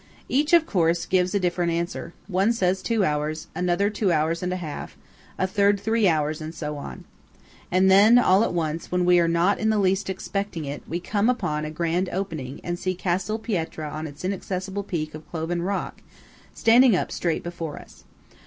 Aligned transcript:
Each, 0.27 0.51
of 0.51 0.65
course, 0.65 1.05
gives 1.05 1.35
a 1.35 1.39
different 1.39 1.71
answer. 1.71 2.11
One 2.27 2.53
says 2.53 2.81
two 2.81 3.05
hours; 3.05 3.45
another 3.53 3.91
two 3.91 4.11
hours 4.11 4.41
and 4.41 4.51
a 4.51 4.55
half; 4.55 4.97
a 5.37 5.45
third 5.45 5.79
three 5.79 6.07
hours; 6.07 6.41
and 6.41 6.55
so 6.55 6.75
on. 6.77 7.03
And 7.69 7.91
then 7.91 8.17
all 8.17 8.43
at 8.43 8.51
once, 8.51 8.91
when 8.91 9.05
we 9.05 9.19
are 9.19 9.27
not 9.27 9.59
in 9.59 9.69
the 9.69 9.77
least 9.77 10.09
expecting 10.09 10.65
it, 10.65 10.81
we 10.87 10.99
come 10.99 11.29
upon 11.29 11.65
a 11.65 11.69
grand 11.69 12.09
opening 12.11 12.59
and 12.63 12.79
see 12.79 12.95
Castel 12.95 13.37
Pietra 13.37 13.91
on 13.91 14.07
its 14.07 14.25
inaccessible 14.25 14.81
peak 14.81 15.13
of 15.13 15.29
cloven 15.29 15.61
rock 15.61 16.01
standing 16.51 16.95
up 16.95 17.11
straight 17.11 17.43
before 17.43 17.77
us. 17.77 18.03